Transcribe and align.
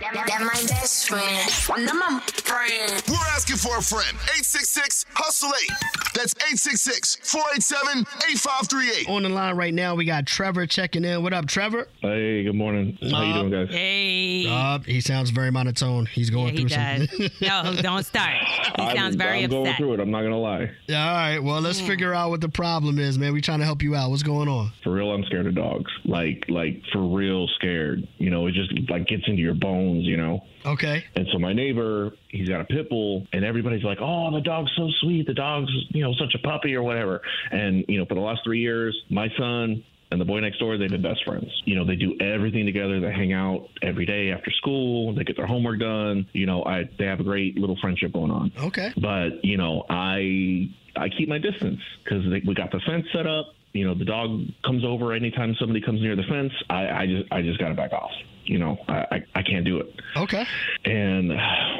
That 0.00 0.40
my 0.40 0.66
best 0.68 1.08
friend. 1.08 1.86
Them 1.88 1.98
my 1.98 2.20
friend. 2.26 3.02
We're 3.08 3.14
asking 3.34 3.56
for 3.56 3.78
a 3.78 3.82
friend. 3.82 4.06
866 4.10 5.06
Hustle 5.14 5.48
8. 5.48 5.70
That's 6.14 6.34
866 6.36 7.16
487 7.22 8.00
8538. 8.30 9.08
On 9.08 9.22
the 9.22 9.28
line 9.30 9.56
right 9.56 9.72
now, 9.72 9.94
we 9.94 10.04
got 10.04 10.26
Trevor 10.26 10.66
checking 10.66 11.04
in. 11.04 11.22
What 11.22 11.32
up, 11.32 11.46
Trevor? 11.46 11.88
Hey, 12.00 12.42
good 12.44 12.54
morning. 12.54 12.98
How 13.10 13.22
you 13.22 13.34
doing, 13.34 13.50
guys? 13.50 13.68
Hey. 13.74 14.46
Uh, 14.48 14.78
he 14.80 15.00
sounds 15.00 15.30
very 15.30 15.50
monotone. 15.50 16.06
He's 16.06 16.28
going 16.30 16.52
he 16.54 16.60
through 16.60 16.68
does. 16.70 17.08
something. 17.10 17.30
no, 17.40 17.74
don't 17.80 18.04
start. 18.04 18.34
He 18.76 18.82
I'm- 18.82 18.96
sounds 18.96 19.16
very 19.16 19.44
I'm 19.44 19.50
going 19.50 19.66
upset. 19.66 19.78
through 19.78 19.94
it. 19.94 20.00
I'm 20.00 20.10
not 20.10 20.22
gonna 20.22 20.38
lie. 20.38 20.70
Yeah, 20.88 21.08
all 21.08 21.14
right. 21.16 21.38
Well, 21.38 21.60
Mm. 21.60 21.64
let's 21.64 21.80
figure 21.80 22.12
out 22.12 22.30
what 22.30 22.40
the 22.42 22.48
problem 22.50 22.98
is, 22.98 23.18
man. 23.18 23.32
We 23.32 23.40
trying 23.40 23.60
to 23.60 23.64
help 23.64 23.82
you 23.82 23.94
out. 23.94 24.10
What's 24.10 24.22
going 24.22 24.48
on? 24.48 24.72
For 24.84 24.92
real, 24.92 25.10
I'm 25.10 25.24
scared 25.24 25.46
of 25.46 25.54
dogs. 25.54 25.90
Like, 26.04 26.44
like 26.48 26.82
for 26.92 27.00
real 27.16 27.48
scared. 27.56 28.06
You 28.18 28.30
know, 28.30 28.46
it 28.46 28.52
just 28.52 28.72
like 28.90 29.06
gets 29.08 29.22
into 29.26 29.40
your 29.40 29.54
bones. 29.54 29.85
You 29.94 30.16
know. 30.16 30.40
Okay. 30.64 31.04
And 31.14 31.26
so 31.32 31.38
my 31.38 31.52
neighbor, 31.52 32.12
he's 32.28 32.48
got 32.48 32.60
a 32.60 32.64
pit 32.64 32.88
bull, 32.88 33.26
and 33.32 33.44
everybody's 33.44 33.84
like, 33.84 33.98
"Oh, 34.00 34.30
the 34.32 34.40
dog's 34.40 34.72
so 34.76 34.88
sweet. 35.00 35.26
The 35.26 35.34
dog's, 35.34 35.72
you 35.90 36.02
know, 36.02 36.12
such 36.14 36.34
a 36.34 36.38
puppy 36.38 36.74
or 36.74 36.82
whatever." 36.82 37.22
And 37.50 37.84
you 37.88 37.98
know, 37.98 38.06
for 38.06 38.14
the 38.14 38.20
last 38.20 38.40
three 38.44 38.60
years, 38.60 38.96
my 39.10 39.28
son 39.38 39.84
and 40.10 40.20
the 40.20 40.24
boy 40.24 40.40
next 40.40 40.58
door, 40.58 40.78
they've 40.78 40.90
been 40.90 41.02
best 41.02 41.24
friends. 41.24 41.50
You 41.64 41.74
know, 41.74 41.84
they 41.84 41.96
do 41.96 42.16
everything 42.20 42.64
together. 42.64 43.00
They 43.00 43.12
hang 43.12 43.32
out 43.32 43.68
every 43.82 44.06
day 44.06 44.30
after 44.30 44.50
school. 44.52 45.14
They 45.14 45.24
get 45.24 45.36
their 45.36 45.46
homework 45.46 45.80
done. 45.80 46.26
You 46.32 46.46
know, 46.46 46.64
I 46.64 46.88
they 46.98 47.06
have 47.06 47.20
a 47.20 47.24
great 47.24 47.58
little 47.58 47.76
friendship 47.80 48.12
going 48.12 48.30
on. 48.30 48.52
Okay. 48.56 48.92
But 48.96 49.44
you 49.44 49.56
know, 49.56 49.84
I 49.90 50.68
I 50.96 51.08
keep 51.08 51.28
my 51.28 51.38
distance 51.38 51.80
because 52.04 52.24
we 52.46 52.54
got 52.54 52.70
the 52.70 52.80
fence 52.86 53.06
set 53.12 53.26
up. 53.26 53.46
You 53.72 53.86
know, 53.86 53.94
the 53.94 54.04
dog 54.04 54.40
comes 54.64 54.84
over 54.84 55.12
anytime 55.12 55.54
somebody 55.58 55.80
comes 55.80 56.00
near 56.00 56.16
the 56.16 56.22
fence. 56.22 56.52
I, 56.70 56.88
I 56.88 57.06
just 57.06 57.32
I 57.32 57.42
just 57.42 57.58
got 57.58 57.68
to 57.68 57.74
back 57.74 57.92
off. 57.92 58.12
You 58.48 58.58
know, 58.58 58.78
I, 58.88 58.94
I 59.12 59.24
I 59.36 59.42
can't 59.42 59.64
do 59.64 59.78
it. 59.80 59.94
Okay. 60.16 60.44
And 60.84 61.32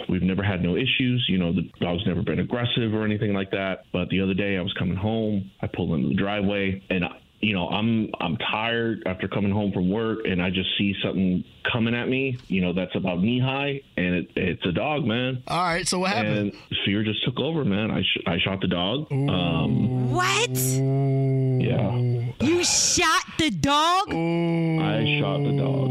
we've 0.08 0.22
never 0.22 0.42
had 0.42 0.62
no 0.62 0.76
issues. 0.76 1.24
You 1.28 1.38
know, 1.38 1.52
the 1.52 1.62
dog's 1.80 2.06
never 2.06 2.22
been 2.22 2.40
aggressive 2.40 2.92
or 2.94 3.04
anything 3.04 3.32
like 3.34 3.50
that. 3.52 3.84
But 3.92 4.08
the 4.08 4.20
other 4.20 4.34
day, 4.34 4.56
I 4.58 4.62
was 4.62 4.72
coming 4.74 4.96
home. 4.96 5.50
I 5.60 5.66
pulled 5.68 5.92
into 5.94 6.08
the 6.08 6.14
driveway, 6.14 6.82
and 6.90 7.04
you 7.40 7.52
know, 7.52 7.68
I'm 7.68 8.10
I'm 8.20 8.36
tired 8.38 9.02
after 9.06 9.28
coming 9.28 9.52
home 9.52 9.70
from 9.72 9.90
work, 9.90 10.20
and 10.24 10.42
I 10.42 10.50
just 10.50 10.70
see 10.78 10.94
something 11.02 11.44
coming 11.70 11.94
at 11.94 12.08
me. 12.08 12.38
You 12.48 12.62
know, 12.62 12.72
that's 12.72 12.94
about 12.96 13.20
knee 13.20 13.38
high, 13.40 13.82
and 13.96 14.14
it, 14.16 14.30
it's 14.36 14.64
a 14.66 14.72
dog, 14.72 15.04
man. 15.04 15.42
All 15.46 15.62
right. 15.62 15.86
So 15.86 15.98
what 15.98 16.12
happened? 16.12 16.38
And 16.38 16.52
fear 16.84 17.04
just 17.04 17.22
took 17.24 17.38
over, 17.38 17.64
man. 17.64 17.90
I 17.90 18.02
sh- 18.02 18.22
I 18.26 18.38
shot 18.38 18.60
the 18.62 18.68
dog. 18.68 19.12
Um, 19.12 20.10
What? 20.12 20.50
yeah, 20.50 21.96
You 22.40 22.64
shot 22.64 23.24
the 23.38 23.50
dog? 23.50 24.08
I 24.10 25.18
shot 25.20 25.38
the 25.42 25.56
dog. 25.58 25.90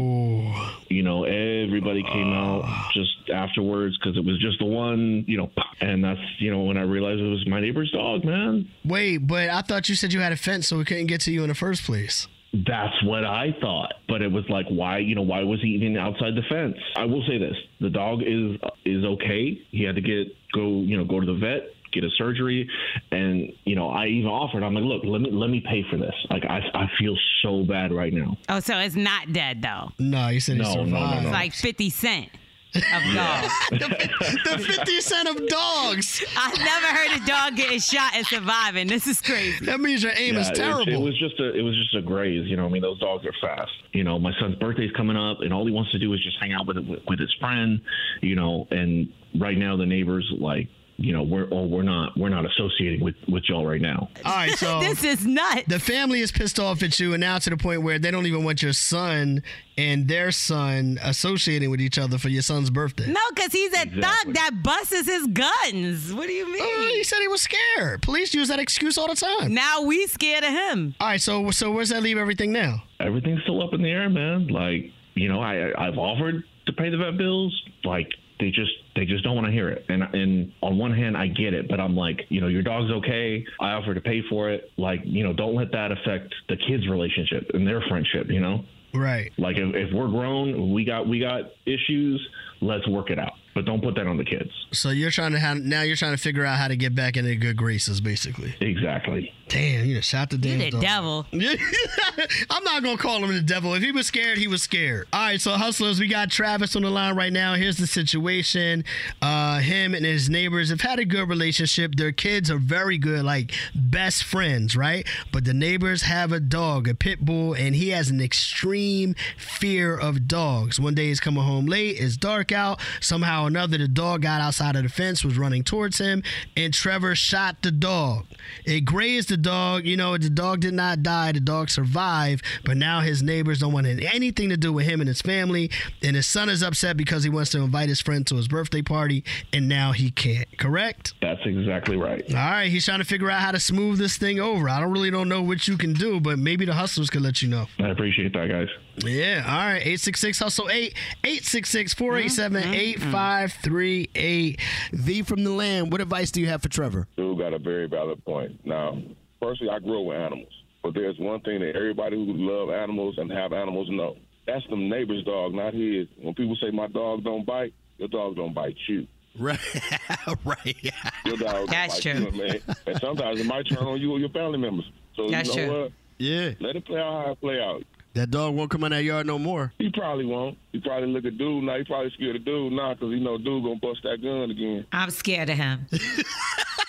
You 0.96 1.02
know, 1.02 1.24
everybody 1.24 2.02
came 2.02 2.32
out 2.32 2.62
ah. 2.64 2.90
just 2.94 3.28
afterwards 3.28 3.98
because 3.98 4.16
it 4.16 4.24
was 4.24 4.38
just 4.38 4.58
the 4.60 4.64
one, 4.64 5.26
you 5.26 5.36
know, 5.36 5.50
and 5.82 6.02
that's 6.02 6.20
you 6.38 6.50
know 6.50 6.62
when 6.62 6.78
I 6.78 6.84
realized 6.84 7.20
it 7.20 7.28
was 7.28 7.46
my 7.46 7.60
neighbor's 7.60 7.90
dog, 7.90 8.24
man. 8.24 8.66
Wait, 8.82 9.18
but 9.18 9.50
I 9.50 9.60
thought 9.60 9.90
you 9.90 9.94
said 9.94 10.14
you 10.14 10.20
had 10.20 10.32
a 10.32 10.38
fence, 10.38 10.68
so 10.68 10.78
we 10.78 10.86
couldn't 10.86 11.08
get 11.08 11.20
to 11.22 11.30
you 11.30 11.42
in 11.42 11.50
the 11.50 11.54
first 11.54 11.84
place. 11.84 12.28
That's 12.54 13.04
what 13.04 13.26
I 13.26 13.54
thought, 13.60 13.92
but 14.08 14.22
it 14.22 14.32
was 14.32 14.48
like, 14.48 14.64
why, 14.70 14.98
you 14.98 15.14
know, 15.14 15.20
why 15.20 15.42
was 15.42 15.60
he 15.60 15.68
even 15.68 15.98
outside 15.98 16.34
the 16.34 16.44
fence? 16.48 16.78
I 16.96 17.04
will 17.04 17.22
say 17.28 17.36
this: 17.36 17.56
the 17.82 17.90
dog 17.90 18.22
is 18.22 18.58
is 18.86 19.04
okay. 19.04 19.60
He 19.70 19.82
had 19.82 19.96
to 19.96 20.00
get 20.00 20.34
go, 20.54 20.80
you 20.80 20.96
know, 20.96 21.04
go 21.04 21.20
to 21.20 21.26
the 21.26 21.38
vet, 21.38 21.75
get 22.00 22.04
a 22.04 22.10
surgery, 22.16 22.68
and 23.10 23.52
you 23.64 23.74
know, 23.74 23.88
I 23.90 24.06
even 24.06 24.30
offered. 24.30 24.62
I'm 24.62 24.74
like, 24.74 24.84
look, 24.84 25.02
let 25.04 25.20
me 25.20 25.30
let 25.30 25.50
me 25.50 25.60
pay 25.60 25.84
for 25.90 25.96
this. 25.96 26.14
Like, 26.30 26.44
I 26.44 26.60
I 26.74 26.86
feel 26.98 27.16
so 27.42 27.64
bad 27.64 27.92
right 27.92 28.12
now. 28.12 28.36
Oh, 28.48 28.60
so 28.60 28.78
it's 28.78 28.96
not 28.96 29.32
dead 29.32 29.62
though. 29.62 29.90
No, 29.98 30.28
you 30.28 30.40
said 30.40 30.56
he 30.56 30.62
No, 30.62 30.74
no, 30.74 30.84
no, 30.84 31.10
no. 31.10 31.20
It's 31.20 31.32
like 31.32 31.52
50 31.52 31.90
Cent 31.90 32.28
of 32.74 33.14
dogs. 33.14 33.52
the 33.70 34.58
50 34.76 35.00
cent 35.00 35.28
of 35.28 35.46
dogs. 35.48 36.22
I've 36.36 36.58
never 36.58 36.86
heard 36.86 37.22
a 37.22 37.26
dog 37.26 37.56
getting 37.56 37.78
shot 37.78 38.12
and 38.14 38.26
surviving. 38.26 38.86
This 38.86 39.06
is 39.06 39.22
crazy. 39.22 39.64
That 39.64 39.80
means 39.80 40.02
your 40.02 40.12
aim 40.16 40.34
Yeah, 40.34 40.40
is 40.40 40.48
it- 40.50 40.56
terrible. 40.56 40.92
It, 40.92 41.00
was 41.00 41.18
just 41.18 41.40
a 41.40 41.54
it 41.56 41.62
was 41.62 41.74
just 41.76 41.94
a 41.94 42.02
graze. 42.02 42.46
You 42.48 42.56
know, 42.56 42.66
I 42.66 42.68
mean, 42.68 42.82
those 42.82 42.98
dogs 42.98 43.24
are 43.24 43.32
fast. 43.40 43.70
You 43.92 44.04
know, 44.04 44.18
my 44.18 44.32
son's 44.40 44.56
birthday's 44.56 44.90
coming 44.92 45.16
up, 45.16 45.38
and 45.40 45.52
all 45.54 45.64
he 45.64 45.72
wants 45.72 45.90
to 45.92 45.98
do 45.98 46.12
is 46.12 46.22
just 46.22 46.36
hang 46.40 46.52
out 46.52 46.66
with 46.66 46.76
with, 46.78 47.00
with 47.08 47.18
his 47.18 47.34
friend. 47.40 47.80
You 48.20 48.34
know, 48.34 48.66
and 48.70 49.10
right 49.40 49.56
now 49.56 49.76
the 49.76 49.86
neighbors 49.86 50.30
like. 50.38 50.68
You 50.98 51.12
know, 51.12 51.22
we're 51.22 51.46
oh, 51.52 51.66
we're 51.66 51.82
not 51.82 52.16
we're 52.16 52.30
not 52.30 52.46
associating 52.46 53.00
with 53.04 53.16
with 53.28 53.44
y'all 53.48 53.66
right 53.66 53.80
now. 53.82 54.08
All 54.24 54.32
right, 54.34 54.52
so 54.52 54.80
this 54.80 55.04
is 55.04 55.26
nuts. 55.26 55.64
the 55.68 55.78
family 55.78 56.20
is 56.20 56.32
pissed 56.32 56.58
off 56.58 56.82
at 56.82 56.98
you, 56.98 57.12
and 57.12 57.20
now 57.20 57.36
to 57.38 57.50
the 57.50 57.56
point 57.58 57.82
where 57.82 57.98
they 57.98 58.10
don't 58.10 58.24
even 58.26 58.44
want 58.44 58.62
your 58.62 58.72
son 58.72 59.42
and 59.76 60.08
their 60.08 60.32
son 60.32 60.98
associating 61.02 61.70
with 61.70 61.82
each 61.82 61.98
other 61.98 62.16
for 62.16 62.30
your 62.30 62.40
son's 62.40 62.70
birthday. 62.70 63.06
No, 63.08 63.20
because 63.34 63.52
he's 63.52 63.74
a 63.74 63.82
Exactly. 63.82 64.00
thug 64.00 64.34
that 64.36 64.62
busts 64.62 65.06
his 65.06 65.26
guns. 65.26 66.14
What 66.14 66.28
do 66.28 66.32
you 66.32 66.46
uh, 66.46 66.48
mean? 66.48 66.62
Oh, 66.62 66.90
he 66.94 67.04
said 67.04 67.18
he 67.20 67.28
was 67.28 67.42
scared. 67.42 68.00
Police 68.00 68.32
use 68.32 68.48
that 68.48 68.58
excuse 68.58 68.96
all 68.96 69.08
the 69.08 69.16
time. 69.16 69.52
now 69.52 69.82
we 69.82 70.06
scared 70.06 70.44
of 70.44 70.50
him. 70.50 70.94
All 70.98 71.08
right, 71.08 71.20
so 71.20 71.50
so 71.50 71.72
where's 71.72 71.90
that 71.90 72.02
leave 72.02 72.16
everything 72.16 72.52
now? 72.52 72.82
Everything's 73.00 73.42
still 73.42 73.62
up 73.62 73.74
in 73.74 73.82
the 73.82 73.90
air, 73.90 74.08
man. 74.08 74.46
Like 74.48 74.92
you 75.14 75.28
know, 75.28 75.40
I 75.40 75.72
I've 75.76 75.98
offered 75.98 76.44
to 76.64 76.72
pay 76.72 76.88
the 76.88 76.96
vet 76.96 77.18
bills. 77.18 77.52
Like 77.84 78.08
they 78.40 78.48
just 78.50 78.72
they 78.96 79.04
just 79.04 79.22
don't 79.22 79.34
want 79.34 79.46
to 79.46 79.52
hear 79.52 79.68
it. 79.68 79.84
And 79.88 80.02
and 80.02 80.52
on 80.62 80.78
one 80.78 80.92
hand, 80.92 81.16
I 81.16 81.28
get 81.28 81.54
it, 81.54 81.68
but 81.68 81.80
I'm 81.80 81.94
like, 81.94 82.22
you 82.28 82.40
know, 82.40 82.48
your 82.48 82.62
dog's 82.62 82.90
okay. 82.90 83.44
I 83.60 83.72
offer 83.72 83.94
to 83.94 84.00
pay 84.00 84.22
for 84.28 84.50
it. 84.50 84.70
Like 84.76 85.00
you 85.04 85.22
know, 85.22 85.32
don't 85.32 85.54
let 85.54 85.72
that 85.72 85.92
affect 85.92 86.34
the 86.48 86.56
kids' 86.56 86.88
relationship 86.88 87.50
and 87.54 87.66
their 87.66 87.82
friendship. 87.88 88.28
You 88.28 88.40
know. 88.40 88.64
Right. 88.94 89.32
Like 89.36 89.58
if, 89.58 89.74
if 89.74 89.92
we're 89.92 90.08
grown, 90.08 90.72
we 90.72 90.84
got 90.84 91.06
we 91.06 91.20
got 91.20 91.52
issues. 91.66 92.26
Let's 92.62 92.88
work 92.88 93.10
it 93.10 93.18
out, 93.18 93.32
but 93.54 93.66
don't 93.66 93.82
put 93.82 93.96
that 93.96 94.06
on 94.06 94.16
the 94.16 94.24
kids. 94.24 94.50
So 94.72 94.88
you're 94.88 95.10
trying 95.10 95.32
to 95.32 95.38
have 95.38 95.58
now 95.58 95.82
you're 95.82 95.96
trying 95.96 96.16
to 96.16 96.22
figure 96.22 96.44
out 96.44 96.58
how 96.58 96.68
to 96.68 96.76
get 96.76 96.94
back 96.94 97.16
into 97.16 97.34
good 97.36 97.56
graces, 97.56 98.00
basically. 98.00 98.54
Exactly. 98.60 99.30
Damn, 99.48 99.86
you 99.86 100.02
shot 100.02 100.30
the 100.30 100.38
damn 100.38 100.60
You 100.60 100.70
the 100.72 100.80
devil. 100.80 101.26
I'm 101.32 102.64
not 102.64 102.82
gonna 102.82 102.96
call 102.96 103.22
him 103.22 103.32
the 103.32 103.40
devil. 103.40 103.74
If 103.74 103.82
he 103.82 103.92
was 103.92 104.06
scared, 104.06 104.38
he 104.38 104.48
was 104.48 104.62
scared. 104.62 105.06
All 105.12 105.20
right, 105.20 105.40
so 105.40 105.52
hustlers, 105.52 106.00
we 106.00 106.08
got 106.08 106.30
Travis 106.30 106.74
on 106.74 106.82
the 106.82 106.90
line 106.90 107.14
right 107.14 107.32
now. 107.32 107.54
Here's 107.54 107.76
the 107.76 107.86
situation. 107.86 108.84
Uh, 109.22 109.60
him 109.60 109.94
and 109.94 110.04
his 110.04 110.28
neighbors 110.28 110.70
have 110.70 110.80
had 110.80 110.98
a 110.98 111.04
good 111.04 111.28
relationship. 111.28 111.94
Their 111.94 112.10
kids 112.10 112.50
are 112.50 112.58
very 112.58 112.98
good, 112.98 113.24
like 113.24 113.52
best 113.74 114.24
friends, 114.24 114.74
right? 114.74 115.06
But 115.32 115.44
the 115.44 115.54
neighbors 115.54 116.02
have 116.02 116.32
a 116.32 116.40
dog, 116.40 116.88
a 116.88 116.94
pit 116.94 117.24
bull, 117.24 117.54
and 117.54 117.76
he 117.76 117.90
has 117.90 118.10
an 118.10 118.20
extreme 118.20 119.14
fear 119.38 119.96
of 119.96 120.26
dogs. 120.26 120.80
One 120.80 120.94
day 120.94 121.06
he's 121.06 121.20
coming 121.20 121.44
home 121.44 121.66
late. 121.66 122.00
It's 122.00 122.16
dark 122.16 122.50
out. 122.50 122.80
Somehow 123.00 123.44
or 123.44 123.46
another, 123.46 123.78
the 123.78 123.86
dog 123.86 124.22
got 124.22 124.40
outside 124.40 124.74
of 124.74 124.82
the 124.82 124.88
fence, 124.88 125.24
was 125.24 125.38
running 125.38 125.62
towards 125.62 125.98
him, 125.98 126.24
and 126.56 126.74
Trevor 126.74 127.14
shot 127.14 127.62
the 127.62 127.70
dog. 127.70 128.26
It 128.64 128.80
grazed 128.80 129.28
the 129.28 129.35
dog. 129.36 129.84
You 129.86 129.96
know, 129.96 130.16
the 130.16 130.30
dog 130.30 130.60
did 130.60 130.74
not 130.74 131.02
die. 131.02 131.32
The 131.32 131.40
dog 131.40 131.70
survived, 131.70 132.44
but 132.64 132.76
now 132.76 133.00
his 133.00 133.22
neighbors 133.22 133.60
don't 133.60 133.72
want 133.72 133.86
anything 133.86 134.48
to 134.50 134.56
do 134.56 134.72
with 134.72 134.86
him 134.86 135.00
and 135.00 135.08
his 135.08 135.22
family. 135.22 135.70
And 136.02 136.16
his 136.16 136.26
son 136.26 136.48
is 136.48 136.62
upset 136.62 136.96
because 136.96 137.24
he 137.24 137.30
wants 137.30 137.50
to 137.50 137.58
invite 137.60 137.88
his 137.88 138.00
friend 138.00 138.26
to 138.26 138.36
his 138.36 138.48
birthday 138.48 138.82
party, 138.82 139.24
and 139.52 139.68
now 139.68 139.92
he 139.92 140.10
can't. 140.10 140.46
Correct? 140.58 141.14
That's 141.20 141.40
exactly 141.44 141.96
right. 141.96 142.22
All 142.30 142.36
right, 142.36 142.70
he's 142.70 142.84
trying 142.84 142.98
to 142.98 143.04
figure 143.04 143.30
out 143.30 143.40
how 143.40 143.52
to 143.52 143.60
smooth 143.60 143.98
this 143.98 144.16
thing 144.16 144.40
over. 144.40 144.68
I 144.68 144.80
don't 144.80 144.92
really 144.92 145.10
don't 145.10 145.28
know 145.28 145.42
what 145.42 145.68
you 145.68 145.76
can 145.76 145.92
do, 145.92 146.20
but 146.20 146.38
maybe 146.38 146.64
the 146.64 146.74
hustlers 146.74 147.10
can 147.10 147.22
let 147.22 147.42
you 147.42 147.48
know. 147.48 147.66
I 147.78 147.88
appreciate 147.88 148.32
that, 148.32 148.48
guys. 148.48 148.68
Yeah, 149.04 149.44
all 149.46 149.58
right. 149.58 149.82
866 149.82 150.38
Hustle 150.38 150.70
8 150.70 150.94
866 151.24 151.94
487 151.94 152.72
8538. 152.72 154.60
V 154.92 155.22
from 155.22 155.44
the 155.44 155.50
land. 155.50 155.92
What 155.92 156.00
advice 156.00 156.30
do 156.30 156.40
you 156.40 156.46
have 156.48 156.62
for 156.62 156.68
Trevor? 156.68 157.06
Dude 157.16 157.38
got 157.38 157.52
a 157.52 157.58
very 157.58 157.86
valid 157.86 158.24
point. 158.24 158.64
Now, 158.64 158.98
personally, 159.40 159.72
I 159.72 159.78
grew 159.78 160.00
up 160.02 160.06
with 160.08 160.16
animals, 160.16 160.52
but 160.82 160.94
there's 160.94 161.18
one 161.18 161.40
thing 161.40 161.60
that 161.60 161.76
everybody 161.76 162.16
who 162.16 162.32
love 162.32 162.70
animals 162.70 163.16
and 163.18 163.30
have 163.32 163.52
animals 163.52 163.88
know. 163.90 164.16
That's 164.46 164.66
them 164.68 164.88
neighbor's 164.88 165.24
dog, 165.24 165.54
not 165.54 165.74
his. 165.74 166.06
When 166.20 166.34
people 166.34 166.56
say 166.62 166.70
my 166.70 166.86
dog 166.88 167.24
don't 167.24 167.44
bite, 167.44 167.74
your 167.98 168.08
dog 168.08 168.36
don't 168.36 168.54
bite 168.54 168.76
you. 168.88 169.06
Right, 169.38 169.58
right. 170.44 170.76
Your 171.24 171.36
dog 171.36 171.68
That's 171.68 172.00
don't 172.00 172.24
bite 172.24 172.32
true. 172.32 172.44
you, 172.44 172.48
man. 172.48 172.76
And 172.86 173.00
sometimes 173.00 173.40
it 173.40 173.46
might 173.46 173.68
turn 173.68 173.78
on 173.86 174.00
you 174.00 174.12
or 174.12 174.18
your 174.18 174.28
family 174.30 174.58
members. 174.58 174.90
So 175.16 175.28
That's 175.28 175.54
you 175.54 175.62
know 175.62 175.68
true. 175.68 175.82
what? 175.82 175.92
Yeah, 176.18 176.50
Let 176.60 176.76
it 176.76 176.86
play 176.86 176.98
out 177.00 177.24
how 177.26 177.32
it 177.32 177.40
play 177.40 177.60
out. 177.60 177.82
that 178.14 178.30
dog 178.30 178.54
won't 178.54 178.70
come 178.70 178.84
in 178.84 178.92
that 178.92 179.04
yard 179.04 179.26
no 179.26 179.38
more. 179.38 179.72
He 179.78 179.90
probably 179.90 180.24
won't. 180.24 180.56
He 180.72 180.80
probably 180.80 181.08
look 181.08 181.26
at 181.26 181.36
dude 181.36 181.64
now. 181.64 181.76
He 181.76 181.84
probably 181.84 182.10
scared 182.14 182.36
of 182.36 182.44
dude 182.46 182.72
now 182.72 182.94
because 182.94 183.12
he 183.12 183.20
know 183.20 183.36
dude 183.36 183.62
gonna 183.64 183.76
bust 183.76 184.00
that 184.04 184.22
gun 184.22 184.50
again. 184.50 184.86
I'm 184.92 185.10
scared 185.10 185.50
of 185.50 185.58
him. 185.58 185.86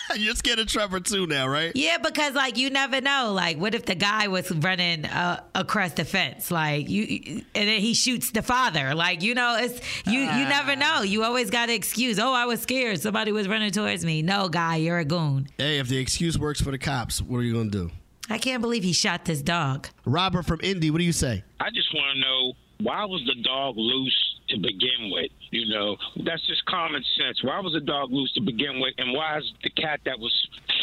You're 0.16 0.36
scared 0.36 0.60
of 0.60 0.68
Trevor 0.68 1.00
too 1.00 1.28
now, 1.28 1.48
right? 1.48 1.72
Yeah, 1.76 1.98
because 1.98 2.34
like 2.34 2.58
you 2.58 2.70
never 2.70 3.02
know. 3.02 3.32
Like, 3.34 3.58
what 3.58 3.76
if 3.76 3.86
the 3.86 3.96
guy 3.96 4.28
was 4.28 4.52
running 4.52 5.06
uh, 5.06 5.44
across 5.56 5.94
the 5.94 6.06
fence, 6.06 6.52
like 6.52 6.90
you, 6.90 7.44
and 7.56 7.68
then 7.68 7.80
he 7.80 7.94
shoots 7.94 8.32
the 8.32 8.42
father? 8.42 8.96
Like, 8.96 9.22
you 9.22 9.34
know, 9.34 9.58
it's 9.60 9.80
you. 10.06 10.20
You 10.20 10.48
never 10.48 10.76
know. 10.76 11.02
You 11.02 11.24
always 11.24 11.50
got 11.50 11.68
to 11.68 11.74
excuse. 11.74 12.20
Oh, 12.20 12.34
I 12.34 12.46
was 12.46 12.62
scared. 12.62 13.02
Somebody 13.02 13.32
was 13.32 13.48
running 13.48 13.72
towards 13.72 14.06
me. 14.06 14.22
No, 14.22 14.50
guy, 14.50 14.78
you're 14.78 15.00
a 15.00 15.06
goon. 15.06 15.48
Hey, 15.58 15.80
if 15.80 15.88
the 15.88 15.98
excuse 15.98 16.38
works 16.38 16.62
for 16.62 16.72
the 16.72 16.78
cops, 16.78 17.22
what 17.22 17.38
are 17.38 17.44
you 17.44 17.54
gonna 17.54 17.70
do? 17.70 17.92
I 18.30 18.38
can't 18.38 18.62
believe 18.62 18.84
he 18.84 18.94
shot 18.94 19.26
this 19.26 19.42
dog. 19.42 19.88
Robert 20.06 20.44
from 20.44 20.60
Indy, 20.62 20.92
what 20.92 20.98
do 20.98 21.06
you 21.06 21.14
say? 21.14 21.44
I 21.60 21.70
just 21.70 21.94
want 21.94 22.14
to 22.14 22.20
know 22.20 22.54
why 22.82 23.06
was 23.06 23.24
the 23.26 23.42
dog 23.42 23.76
loose 23.78 24.37
to 24.50 24.58
begin 24.58 25.12
with? 25.12 25.32
You 25.52 25.74
know, 25.74 25.98
that's 26.24 26.46
just 26.48 26.66
common 26.66 27.04
sense. 27.18 27.44
Why 27.44 27.60
was 27.60 27.74
the 27.74 27.80
dog 27.80 28.12
loose 28.12 28.34
to 28.34 28.42
begin 28.42 28.80
with, 28.80 28.94
and 28.98 29.14
why 29.14 29.38
is 29.40 29.54
the 29.64 29.70
cat 29.70 30.02
that 30.06 30.20
was 30.20 30.34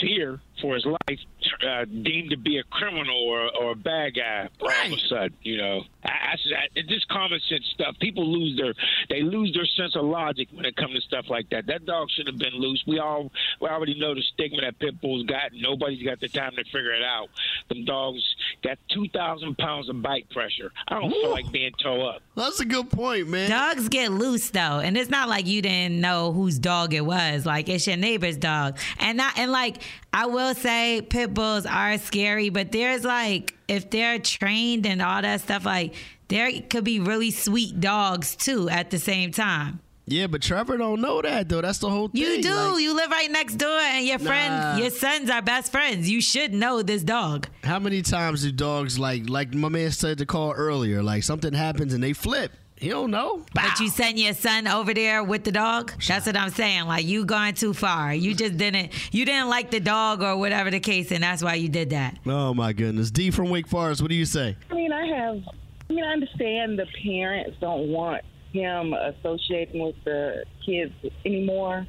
fear 0.00 0.40
for 0.61 0.75
his 0.75 0.87
life 0.87 1.19
uh, 1.66 1.84
deemed 1.84 2.31
to 2.31 2.38
be 2.38 2.58
a 2.58 2.64
criminal 2.64 3.16
or, 3.28 3.50
or 3.61 3.72
a 3.72 3.76
bad 3.76 4.14
guy 4.14 4.49
all 4.61 4.69
of 4.69 4.93
a 4.93 5.08
sudden? 5.08 5.34
You 5.43 5.58
know, 5.58 5.82
I, 6.05 6.24
I, 6.34 6.54
I, 6.54 6.66
it's 6.75 6.88
just 6.88 7.08
common 7.08 7.40
sense 7.48 7.64
stuff. 7.75 7.96
People 8.00 8.26
lose 8.26 8.56
their 8.56 8.75
they 9.08 9.22
lose 9.22 9.52
their 9.54 9.66
sense 9.66 9.96
of 9.96 10.04
logic 10.04 10.48
when 10.52 10.64
it 10.64 10.76
comes 10.76 10.94
to 10.94 11.00
stuff 11.00 11.26
like 11.28 11.48
that. 11.50 11.66
That 11.66 11.86
dog 11.86 12.08
should 12.10 12.26
have 12.26 12.38
been 12.38 12.54
loose. 12.54 12.82
We 12.86 12.98
all 12.98 13.31
we 13.60 13.69
already 13.69 13.98
know 13.98 14.14
the 14.14 14.22
stigma 14.34 14.62
that 14.62 14.78
pit 14.78 15.00
bulls 15.00 15.25
got. 15.26 15.52
Nobody's 15.54 16.02
got 16.02 16.20
the 16.20 16.28
time 16.28 16.52
to 16.56 16.64
figure 16.64 16.92
it 16.92 17.04
out. 17.04 17.28
Them 17.69 17.84
dogs 17.84 18.22
got 18.62 18.78
two 18.88 19.08
thousand 19.08 19.56
pounds 19.58 19.88
of 19.88 20.02
bite 20.02 20.28
pressure. 20.31 20.72
I 20.88 21.00
don't 21.00 21.10
feel 21.10 21.31
like 21.31 21.50
being 21.52 21.72
toe 21.82 22.06
up. 22.06 22.22
That's 22.37 22.60
a 22.60 22.64
good 22.64 22.90
point, 22.90 23.28
man. 23.28 23.50
Dogs 23.50 23.88
get 23.88 24.10
loose 24.12 24.50
though, 24.50 24.80
and 24.80 24.96
it's 24.96 25.10
not 25.10 25.28
like 25.28 25.46
you 25.46 25.62
didn't 25.62 26.00
know 26.00 26.32
whose 26.32 26.58
dog 26.58 26.94
it 26.94 27.04
was. 27.04 27.46
Like 27.46 27.69
it's 27.69 27.87
your 27.87 27.96
neighbor's 27.96 28.37
dog, 28.37 28.78
and 28.98 29.16
not 29.16 29.38
and 29.38 29.52
like 29.52 29.82
I 30.12 30.26
will 30.26 30.54
say, 30.54 31.02
pit 31.02 31.34
bulls 31.34 31.66
are 31.66 31.98
scary, 31.98 32.48
but 32.48 32.70
there's 32.72 33.04
like 33.04 33.54
if 33.69 33.90
they're 33.90 34.19
trained 34.19 34.87
and 34.87 35.00
all 35.02 35.22
that 35.22 35.40
stuff, 35.43 35.64
like 35.64 35.94
there 36.28 36.50
could 36.69 36.84
be 36.84 37.00
really 37.00 37.31
sweet 37.31 37.81
dogs 37.81 38.37
too 38.37 38.69
at 38.69 38.90
the 38.90 38.99
same 38.99 39.31
time. 39.32 39.81
Yeah, 40.06 40.26
but 40.26 40.43
Trevor 40.43 40.76
don't 40.76 41.00
know 41.00 41.22
that 41.22 41.49
though. 41.49 41.62
That's 41.62 41.78
the 41.78 41.88
whole 41.88 42.08
thing. 42.08 42.20
You 42.20 42.43
do. 42.43 42.52
Like, 42.55 42.82
you 42.82 42.94
live 42.94 43.11
right 43.11 43.31
next 43.31 43.55
door, 43.55 43.70
and 43.70 44.05
your 44.05 44.19
Nah. 44.19 44.25
friends, 44.26 44.78
your 44.81 44.90
sons 44.90 45.31
are 45.31 45.40
best 45.40 45.72
friends. 45.72 46.11
You 46.11 46.20
should 46.20 46.52
know 46.52 46.82
this 46.82 47.02
dog. 47.02 47.49
how 47.62 47.78
many 47.78 48.02
times 48.02 48.43
do 48.43 48.52
dogs 48.52 48.99
like 48.99 49.31
like 49.31 49.55
my 49.55 49.70
man 49.70 49.90
said 49.93 50.19
to 50.19 50.26
call 50.26 50.52
earlier? 50.52 51.02
Like 51.02 51.22
something 51.22 51.55
happens 51.55 51.94
and 51.94 52.02
they 52.05 52.12
flip. 52.12 52.52
He 52.84 52.90
don't 52.90 53.10
know. 53.10 53.42
But 53.54 53.81
you 53.81 53.88
sent 53.88 54.19
your 54.19 54.34
son 54.34 54.69
over 54.69 54.92
there 54.92 55.25
with 55.25 55.44
the 55.44 55.52
dog. 55.52 55.94
That's 56.06 56.26
what 56.26 56.36
I'm 56.36 56.50
saying. 56.50 56.84
Like 56.84 57.06
you 57.06 57.25
going 57.25 57.54
too 57.54 57.72
far. 57.72 58.12
You 58.12 58.34
just 58.34 58.58
didn't. 58.58 58.92
You 59.10 59.25
didn't 59.25 59.48
like 59.48 59.70
the 59.70 59.81
dog 59.81 60.22
or 60.22 60.36
whatever 60.36 60.70
the 60.70 60.81
case, 60.81 61.10
and 61.10 61.25
that's 61.25 61.42
why 61.42 61.54
you 61.54 61.70
did 61.70 61.90
that. 61.90 62.19
Oh 62.26 62.52
my 62.52 62.75
goodness. 62.75 63.10
D 63.10 63.31
from 63.31 63.48
Wake 63.48 63.69
Forest. 63.69 64.02
What 64.02 64.10
do 64.10 64.14
you 64.14 64.26
say? 64.26 64.58
I 64.70 64.75
mean, 64.75 64.92
I 64.92 65.06
have. 65.06 65.42
I 65.88 65.92
mean, 65.94 66.04
I 66.04 66.12
understand 66.12 66.78
the 66.78 66.84
parents 67.02 67.56
don't 67.58 67.88
want 67.88 68.22
him 68.52 68.92
associating 68.92 69.82
with 69.82 69.96
the 70.04 70.44
kids 70.66 70.92
anymore 71.25 71.87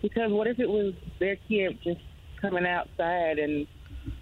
because 0.00 0.32
what 0.32 0.46
if 0.46 0.58
it 0.58 0.70
was 0.70 0.94
their 1.18 1.36
kid 1.48 1.78
just 1.84 2.00
coming 2.40 2.64
outside 2.64 3.38
and 3.38 3.66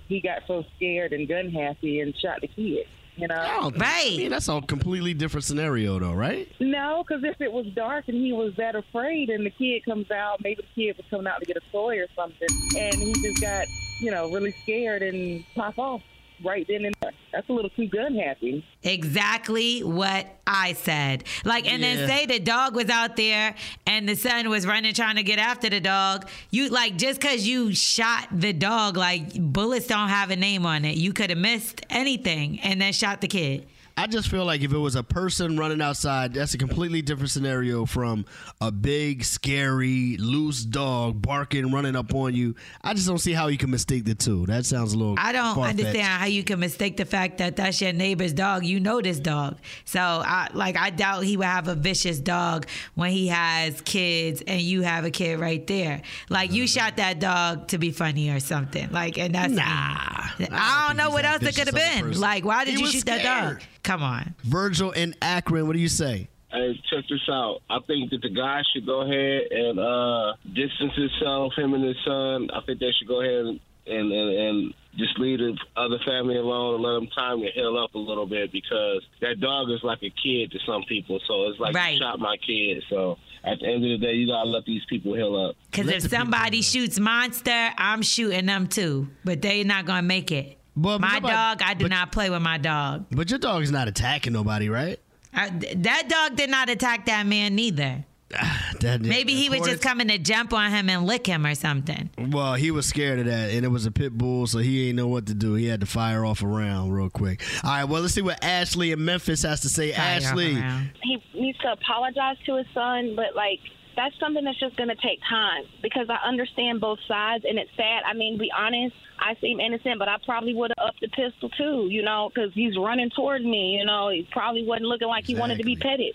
he 0.08 0.20
got 0.20 0.42
so 0.48 0.64
scared 0.74 1.12
and 1.12 1.28
gun 1.28 1.48
happy 1.48 2.00
and 2.00 2.12
shot 2.16 2.40
the 2.40 2.48
kid? 2.48 2.86
You 3.18 3.26
know? 3.26 3.34
Oh, 3.34 3.40
I 3.40 3.70
don't 3.70 3.82
I 3.82 4.16
mean, 4.16 4.30
that's 4.30 4.48
a 4.48 4.60
completely 4.60 5.12
different 5.12 5.44
scenario 5.44 5.98
though, 5.98 6.12
right? 6.12 6.48
No, 6.60 7.04
because 7.06 7.24
if 7.24 7.40
it 7.40 7.50
was 7.50 7.66
dark 7.74 8.06
and 8.06 8.16
he 8.16 8.32
was 8.32 8.54
that 8.56 8.76
afraid, 8.76 9.28
and 9.28 9.44
the 9.44 9.50
kid 9.50 9.84
comes 9.84 10.10
out, 10.12 10.40
maybe 10.42 10.62
the 10.62 10.82
kid 10.82 10.96
was 10.96 11.04
coming 11.10 11.26
out 11.26 11.40
to 11.40 11.44
get 11.46 11.56
a 11.56 11.72
toy 11.72 11.98
or 11.98 12.06
something, 12.14 12.48
and 12.78 12.94
he 12.94 13.12
just 13.14 13.40
got, 13.40 13.66
you 14.00 14.12
know, 14.12 14.30
really 14.30 14.52
scared 14.62 15.02
and 15.02 15.44
pop 15.56 15.78
off 15.78 16.00
right 16.44 16.64
then 16.68 16.84
and 16.84 16.94
there. 16.97 16.97
That's 17.38 17.50
a 17.50 17.52
little 17.52 17.70
too 17.70 17.86
gun 17.86 18.16
happy. 18.16 18.64
Exactly 18.82 19.84
what 19.84 20.26
I 20.44 20.72
said. 20.72 21.22
Like, 21.44 21.70
and 21.72 21.80
Yeah. 21.80 21.94
then 21.94 22.08
say 22.08 22.26
the 22.26 22.40
dog 22.40 22.74
was 22.74 22.88
out 22.90 23.14
there 23.14 23.54
and 23.86 24.08
the 24.08 24.16
son 24.16 24.48
was 24.50 24.66
running 24.66 24.92
trying 24.92 25.14
to 25.14 25.22
get 25.22 25.38
after 25.38 25.70
the 25.70 25.78
dog. 25.78 26.28
You 26.50 26.68
like 26.68 26.96
just 26.98 27.20
because 27.20 27.46
you 27.46 27.72
shot 27.76 28.26
the 28.32 28.52
dog, 28.52 28.96
like 28.96 29.34
bullets 29.34 29.86
don't 29.86 30.08
have 30.08 30.32
a 30.32 30.36
name 30.36 30.66
on 30.66 30.84
it. 30.84 30.96
You 30.96 31.12
could 31.12 31.30
have 31.30 31.38
missed 31.38 31.86
anything 31.90 32.58
and 32.58 32.80
then 32.82 32.92
shot 32.92 33.20
the 33.20 33.28
kid. 33.28 33.68
I 33.98 34.06
just 34.06 34.28
feel 34.28 34.44
like 34.44 34.62
if 34.62 34.72
it 34.72 34.78
was 34.78 34.94
a 34.94 35.02
person 35.02 35.58
running 35.58 35.82
outside, 35.82 36.32
that's 36.32 36.54
a 36.54 36.58
completely 36.58 37.02
different 37.02 37.30
scenario 37.30 37.84
from 37.84 38.26
a 38.60 38.70
big, 38.70 39.24
scary, 39.24 40.16
loose 40.18 40.62
dog 40.62 41.20
barking, 41.20 41.72
running 41.72 41.96
up 41.96 42.14
on 42.14 42.32
you. 42.32 42.54
I 42.80 42.94
just 42.94 43.08
don't 43.08 43.18
see 43.18 43.32
how 43.32 43.48
you 43.48 43.58
can 43.58 43.72
mistake 43.72 44.04
the 44.04 44.14
two. 44.14 44.46
That 44.46 44.66
sounds 44.66 44.92
a 44.92 44.98
little. 44.98 45.16
I 45.18 45.32
don't 45.32 45.52
far-fetched. 45.52 45.80
understand 45.80 46.06
how 46.06 46.26
you 46.26 46.44
can 46.44 46.60
mistake 46.60 46.96
the 46.96 47.06
fact 47.06 47.38
that 47.38 47.56
that's 47.56 47.80
your 47.80 47.92
neighbor's 47.92 48.32
dog. 48.32 48.64
You 48.64 48.78
know 48.78 49.00
this 49.00 49.18
dog, 49.18 49.58
so 49.84 49.98
I 50.00 50.46
like 50.54 50.76
I 50.76 50.90
doubt 50.90 51.24
he 51.24 51.36
would 51.36 51.46
have 51.46 51.66
a 51.66 51.74
vicious 51.74 52.20
dog 52.20 52.68
when 52.94 53.10
he 53.10 53.26
has 53.26 53.80
kids 53.80 54.44
and 54.46 54.60
you 54.60 54.82
have 54.82 55.06
a 55.06 55.10
kid 55.10 55.40
right 55.40 55.66
there. 55.66 56.02
Like 56.28 56.52
you 56.52 56.68
shot 56.68 56.98
that 56.98 57.18
dog 57.18 57.66
to 57.68 57.78
be 57.78 57.90
funny 57.90 58.30
or 58.30 58.38
something. 58.38 58.92
Like 58.92 59.18
and 59.18 59.34
that's 59.34 59.54
nah. 59.54 59.64
I 59.64 60.84
don't, 60.86 60.96
know 60.96 61.10
what 61.10 61.24
else 61.24 61.42
it 61.42 61.56
could 61.56 61.66
have 61.66 61.74
been. 61.74 62.20
Like 62.20 62.44
why 62.44 62.64
did 62.64 62.74
He 62.74 62.80
you 62.80 62.86
shoot 62.86 63.04
that 63.06 63.24
dog? 63.24 63.60
Come 63.88 64.02
on. 64.02 64.34
Virgil 64.44 64.90
in 64.90 65.14
Akron, 65.22 65.66
what 65.66 65.72
do 65.72 65.78
you 65.78 65.88
say? 65.88 66.28
Hey, 66.52 66.78
check 66.90 67.04
this 67.08 67.26
out. 67.30 67.60
I 67.70 67.78
think 67.86 68.10
that 68.10 68.20
the 68.20 68.28
guy 68.28 68.60
should 68.74 68.84
go 68.84 69.00
ahead 69.00 69.50
and 69.50 69.80
uh, 69.80 70.34
distance 70.52 70.92
himself, 70.94 71.54
him 71.56 71.72
and 71.72 71.82
his 71.82 71.96
son. 72.04 72.50
I 72.52 72.60
think 72.66 72.80
they 72.80 72.90
should 72.98 73.08
go 73.08 73.22
ahead 73.22 73.46
and, 73.46 73.60
and, 73.86 74.12
and, 74.12 74.30
and 74.36 74.74
just 74.98 75.18
leave 75.18 75.38
the 75.38 75.56
other 75.74 75.96
family 76.06 76.36
alone 76.36 76.74
and 76.74 76.84
let 76.84 76.92
them 77.00 77.06
time 77.16 77.40
to 77.40 77.50
heal 77.50 77.78
up 77.82 77.94
a 77.94 77.98
little 77.98 78.26
bit 78.26 78.52
because 78.52 79.02
that 79.22 79.40
dog 79.40 79.70
is 79.70 79.80
like 79.82 80.02
a 80.02 80.10
kid 80.22 80.50
to 80.52 80.58
some 80.66 80.82
people. 80.86 81.18
So 81.26 81.44
it's 81.48 81.58
like 81.58 81.74
Right. 81.74 81.94
you 81.94 81.98
shot 82.00 82.18
my 82.18 82.36
kid. 82.46 82.82
So 82.90 83.16
at 83.42 83.58
the 83.60 83.66
end 83.68 83.84
of 83.90 83.98
the 84.00 84.06
day, 84.06 84.12
you 84.12 84.26
gotta 84.26 84.50
let 84.50 84.66
these 84.66 84.82
people 84.90 85.14
heal 85.14 85.34
up. 85.34 85.56
Because 85.70 85.88
if 86.04 86.10
somebody 86.10 86.60
shoots 86.60 87.00
monster, 87.00 87.70
I'm 87.78 88.02
shooting 88.02 88.44
them 88.44 88.66
too. 88.66 89.08
But 89.24 89.40
they're 89.40 89.64
not 89.64 89.86
gonna 89.86 90.02
make 90.02 90.30
it. 90.30 90.57
My 90.78 91.14
nobody- 91.14 91.34
dog, 91.34 91.62
I 91.62 91.74
do 91.74 91.88
not 91.88 92.12
play 92.12 92.30
with 92.30 92.42
my 92.42 92.58
dog. 92.58 93.06
But 93.10 93.30
your 93.30 93.38
dog's 93.38 93.70
not 93.70 93.88
attacking 93.88 94.32
nobody, 94.32 94.68
right? 94.68 94.98
I, 95.34 95.50
that 95.50 96.08
dog 96.08 96.36
did 96.36 96.50
not 96.50 96.68
attack 96.70 97.06
that 97.06 97.26
man 97.26 97.54
neither. 97.54 98.04
That- 98.80 99.00
Maybe 99.00 99.34
he 99.34 99.48
was 99.48 99.62
just 99.62 99.82
coming 99.82 100.06
to 100.08 100.18
jump 100.18 100.52
on 100.52 100.70
him 100.70 100.88
and 100.88 101.04
lick 101.04 101.26
him 101.26 101.44
or 101.44 101.56
something. 101.56 102.10
Well, 102.16 102.54
he 102.54 102.70
was 102.70 102.86
scared 102.86 103.18
of 103.18 103.26
that, 103.26 103.50
and 103.50 103.64
it 103.64 103.68
was 103.68 103.86
a 103.86 103.90
pit 103.90 104.16
bull, 104.16 104.46
so 104.46 104.58
he 104.58 104.88
ain't 104.88 104.96
know 104.96 105.08
what 105.08 105.26
to 105.26 105.34
do. 105.34 105.54
He 105.54 105.66
had 105.66 105.80
to 105.80 105.86
fire 105.86 106.24
off 106.24 106.42
a 106.42 106.46
round 106.46 106.94
real 106.94 107.10
quick. 107.10 107.42
All 107.64 107.70
right, 107.70 107.84
well, 107.84 108.02
let's 108.02 108.14
see 108.14 108.22
what 108.22 108.42
Ashley 108.44 108.92
in 108.92 109.04
Memphis 109.04 109.42
has 109.42 109.62
to 109.62 109.68
say. 109.68 109.90
Fire 109.92 110.20
Ashley, 110.20 110.54
he 111.02 111.22
needs 111.34 111.58
to 111.58 111.72
apologize 111.72 112.36
to 112.46 112.56
his 112.56 112.66
son, 112.72 113.14
but 113.16 113.34
like 113.34 113.58
that's 113.98 114.14
something 114.20 114.44
that's 114.44 114.60
just 114.60 114.76
going 114.76 114.88
to 114.88 114.94
take 114.94 115.18
time 115.28 115.64
because 115.82 116.06
I 116.08 116.24
understand 116.26 116.80
both 116.80 117.00
sides 117.08 117.44
and 117.46 117.58
it's 117.58 117.70
sad. 117.76 118.04
I 118.06 118.14
mean, 118.14 118.38
be 118.38 118.48
honest, 118.56 118.94
I 119.18 119.34
seem 119.40 119.58
innocent, 119.58 119.98
but 119.98 120.06
I 120.06 120.16
probably 120.24 120.54
would 120.54 120.70
have 120.78 120.90
upped 120.90 121.00
the 121.00 121.08
pistol 121.08 121.50
too, 121.50 121.88
you 121.90 122.02
know, 122.02 122.30
because 122.32 122.52
he's 122.54 122.78
running 122.78 123.10
towards 123.10 123.44
me. 123.44 123.76
You 123.76 123.84
know, 123.84 124.10
he 124.10 124.28
probably 124.30 124.64
wasn't 124.64 124.86
looking 124.86 125.08
like 125.08 125.26
he 125.26 125.34
wanted 125.34 125.58
to 125.58 125.64
be 125.64 125.74
petted. 125.74 126.14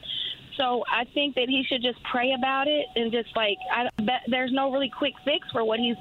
So 0.56 0.86
I 0.90 1.04
think 1.14 1.36
that 1.36 1.50
he 1.50 1.66
should 1.68 1.82
just 1.82 2.02
pray 2.10 2.34
about 2.38 2.70
it 2.70 2.86
and 2.96 3.12
just 3.12 3.36
like 3.36 3.58
I 3.70 3.90
bet 4.02 4.22
there's 4.28 4.54
no 4.54 4.72
really 4.72 4.92
quick 4.98 5.14
fix 5.26 5.46
for 5.52 5.66
what 5.66 5.80
he's 5.80 5.98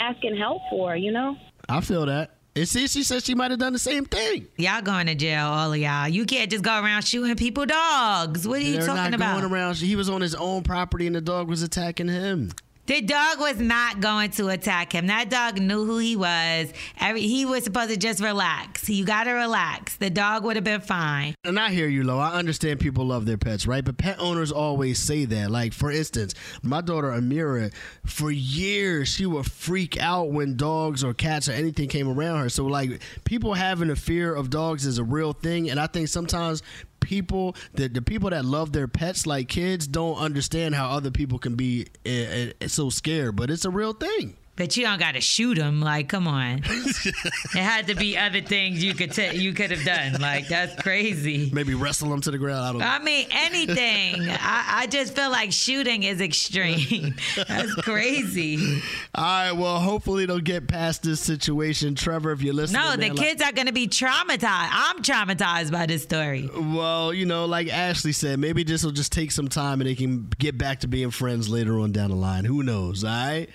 asking 0.00 0.36
help 0.38 0.62
for, 0.70 0.96
you 0.96 1.12
know. 1.12 1.36
I 1.68 1.82
feel 1.82 2.06
that. 2.06 2.35
And 2.56 2.66
see, 2.66 2.86
she 2.88 3.02
said 3.02 3.22
she 3.22 3.34
might 3.34 3.50
have 3.50 3.60
done 3.60 3.74
the 3.74 3.78
same 3.78 4.06
thing. 4.06 4.46
Y'all 4.56 4.80
going 4.80 5.06
to 5.08 5.14
jail, 5.14 5.46
all 5.48 5.74
of 5.74 5.78
y'all. 5.78 6.08
You 6.08 6.24
can't 6.24 6.50
just 6.50 6.64
go 6.64 6.70
around 6.82 7.04
shooting 7.04 7.36
people 7.36 7.66
dogs. 7.66 8.48
What 8.48 8.60
are 8.60 8.64
you 8.64 8.78
They're 8.78 8.86
talking 8.86 9.10
not 9.10 9.14
about? 9.14 9.40
going 9.40 9.52
around. 9.52 9.76
He 9.76 9.94
was 9.94 10.08
on 10.08 10.22
his 10.22 10.34
own 10.34 10.62
property, 10.62 11.06
and 11.06 11.14
the 11.14 11.20
dog 11.20 11.48
was 11.50 11.62
attacking 11.62 12.08
him. 12.08 12.52
The 12.86 13.00
dog 13.00 13.40
was 13.40 13.58
not 13.58 14.00
going 14.00 14.30
to 14.32 14.48
attack 14.48 14.92
him. 14.92 15.08
That 15.08 15.28
dog 15.28 15.60
knew 15.60 15.84
who 15.84 15.98
he 15.98 16.14
was. 16.14 16.72
Every, 17.00 17.22
he 17.22 17.44
was 17.44 17.64
supposed 17.64 17.90
to 17.90 17.96
just 17.96 18.22
relax. 18.22 18.88
You 18.88 19.04
got 19.04 19.24
to 19.24 19.32
relax. 19.32 19.96
The 19.96 20.08
dog 20.08 20.44
would 20.44 20.54
have 20.54 20.64
been 20.64 20.80
fine. 20.80 21.34
And 21.44 21.58
I 21.58 21.70
hear 21.70 21.88
you, 21.88 22.04
Lo. 22.04 22.18
I 22.18 22.34
understand 22.34 22.78
people 22.78 23.04
love 23.06 23.26
their 23.26 23.38
pets, 23.38 23.66
right? 23.66 23.84
But 23.84 23.98
pet 23.98 24.20
owners 24.20 24.52
always 24.52 25.00
say 25.00 25.24
that. 25.24 25.50
Like, 25.50 25.72
for 25.72 25.90
instance, 25.90 26.34
my 26.62 26.80
daughter 26.80 27.08
Amira, 27.08 27.72
for 28.04 28.30
years, 28.30 29.08
she 29.08 29.26
would 29.26 29.46
freak 29.46 30.00
out 30.00 30.30
when 30.30 30.56
dogs 30.56 31.02
or 31.02 31.12
cats 31.12 31.48
or 31.48 31.52
anything 31.52 31.88
came 31.88 32.08
around 32.08 32.38
her. 32.38 32.48
So, 32.48 32.66
like, 32.66 33.02
people 33.24 33.54
having 33.54 33.90
a 33.90 33.96
fear 33.96 34.32
of 34.32 34.48
dogs 34.48 34.86
is 34.86 34.98
a 34.98 35.04
real 35.04 35.32
thing. 35.32 35.70
And 35.70 35.80
I 35.80 35.88
think 35.88 36.06
sometimes 36.06 36.62
people 37.06 37.54
the, 37.74 37.88
the 37.88 38.02
people 38.02 38.30
that 38.30 38.44
love 38.44 38.72
their 38.72 38.88
pets 38.88 39.26
like 39.26 39.48
kids 39.48 39.86
don't 39.86 40.18
understand 40.18 40.74
how 40.74 40.90
other 40.90 41.12
people 41.12 41.38
can 41.38 41.54
be 41.54 41.86
uh, 42.04 42.64
uh, 42.64 42.68
so 42.68 42.90
scared 42.90 43.36
but 43.36 43.48
it's 43.48 43.64
a 43.64 43.70
real 43.70 43.92
thing 43.92 44.36
But 44.56 44.74
you 44.76 44.84
don't 44.84 44.98
got 44.98 45.12
to 45.12 45.20
shoot 45.20 45.58
him. 45.58 45.80
Like, 45.82 46.08
come 46.08 46.26
on. 46.26 46.62
it 46.64 47.14
had 47.54 47.88
to 47.88 47.94
be 47.94 48.16
other 48.16 48.40
things 48.40 48.82
you 48.82 48.94
could 48.94 49.12
t- 49.12 49.36
you 49.36 49.52
could 49.52 49.70
have 49.70 49.84
done. 49.84 50.20
Like, 50.20 50.48
that's 50.48 50.80
crazy. 50.82 51.50
Maybe 51.52 51.74
wrestle 51.74 52.12
him 52.12 52.22
to 52.22 52.30
the 52.30 52.38
ground. 52.38 52.64
I 52.64 52.72
don't 52.72 52.80
know. 52.80 52.86
I 52.86 52.98
mean, 53.00 53.26
anything. 53.30 54.22
I, 54.30 54.64
I 54.82 54.86
just 54.86 55.14
feel 55.14 55.30
like 55.30 55.52
shooting 55.52 56.04
is 56.04 56.20
extreme. 56.22 57.14
That's 57.48 57.74
crazy. 57.76 58.80
All 59.14 59.24
right. 59.24 59.52
Well, 59.52 59.78
hopefully 59.78 60.24
they'll 60.26 60.38
get 60.40 60.68
past 60.68 61.02
this 61.02 61.20
situation. 61.20 61.94
Trevor, 61.94 62.32
if 62.32 62.40
you're 62.42 62.54
listening, 62.54 62.80
No, 62.82 62.92
the 62.92 62.98
man, 62.98 63.14
like- 63.14 63.18
kids 63.26 63.42
are 63.42 63.52
going 63.52 63.66
to 63.66 63.72
be 63.74 63.88
traumatized. 63.88 64.68
I'm 64.72 65.02
traumatized 65.02 65.70
by 65.70 65.84
this 65.86 66.02
story. 66.02 66.48
Well, 66.56 67.12
you 67.12 67.26
know, 67.26 67.44
like 67.44 67.68
Ashley 67.68 68.12
said, 68.12 68.38
maybe 68.38 68.64
this 68.64 68.82
will 68.84 68.92
just 68.92 69.12
take 69.12 69.32
some 69.32 69.48
time 69.48 69.80
and 69.80 69.88
they 69.90 69.94
can 69.94 70.28
get 70.38 70.56
back 70.56 70.80
to 70.80 70.88
being 70.88 71.10
friends 71.10 71.48
later 71.48 71.78
on 71.78 71.92
down 71.92 72.10
the 72.10 72.16
line. 72.16 72.44
Who 72.46 72.62
knows? 72.62 73.04
All 73.04 73.10
right. 73.10 73.48